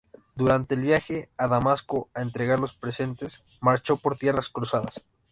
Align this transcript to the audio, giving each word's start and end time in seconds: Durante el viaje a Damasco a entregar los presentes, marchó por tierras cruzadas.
Durante 0.35 0.73
el 0.73 0.81
viaje 0.81 1.29
a 1.37 1.47
Damasco 1.47 2.09
a 2.15 2.23
entregar 2.23 2.59
los 2.59 2.73
presentes, 2.73 3.43
marchó 3.61 3.97
por 3.97 4.17
tierras 4.17 4.49
cruzadas. 4.49 5.03